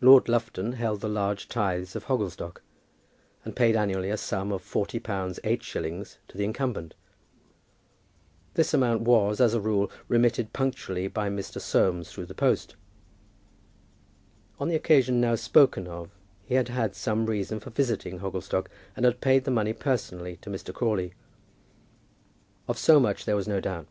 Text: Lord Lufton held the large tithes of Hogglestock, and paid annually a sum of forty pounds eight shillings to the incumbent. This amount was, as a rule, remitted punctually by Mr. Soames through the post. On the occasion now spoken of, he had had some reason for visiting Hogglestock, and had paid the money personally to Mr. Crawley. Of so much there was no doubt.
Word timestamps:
Lord 0.00 0.26
Lufton 0.26 0.72
held 0.72 1.02
the 1.02 1.08
large 1.10 1.46
tithes 1.46 1.94
of 1.94 2.04
Hogglestock, 2.06 2.62
and 3.44 3.54
paid 3.54 3.76
annually 3.76 4.08
a 4.08 4.16
sum 4.16 4.52
of 4.52 4.62
forty 4.62 4.98
pounds 4.98 5.38
eight 5.44 5.62
shillings 5.62 6.16
to 6.28 6.38
the 6.38 6.44
incumbent. 6.46 6.94
This 8.54 8.72
amount 8.72 9.02
was, 9.02 9.38
as 9.38 9.52
a 9.52 9.60
rule, 9.60 9.90
remitted 10.08 10.54
punctually 10.54 11.08
by 11.08 11.28
Mr. 11.28 11.60
Soames 11.60 12.10
through 12.10 12.24
the 12.24 12.32
post. 12.34 12.74
On 14.58 14.68
the 14.70 14.76
occasion 14.76 15.20
now 15.20 15.34
spoken 15.34 15.86
of, 15.86 16.08
he 16.42 16.54
had 16.54 16.68
had 16.68 16.94
some 16.96 17.26
reason 17.26 17.60
for 17.60 17.68
visiting 17.68 18.20
Hogglestock, 18.20 18.70
and 18.96 19.04
had 19.04 19.20
paid 19.20 19.44
the 19.44 19.50
money 19.50 19.74
personally 19.74 20.36
to 20.38 20.48
Mr. 20.48 20.72
Crawley. 20.72 21.12
Of 22.66 22.78
so 22.78 22.98
much 22.98 23.26
there 23.26 23.36
was 23.36 23.46
no 23.46 23.60
doubt. 23.60 23.86